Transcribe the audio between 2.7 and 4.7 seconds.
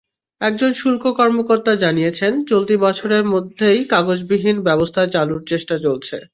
বছরের মধ্যেই কাগজবিহীন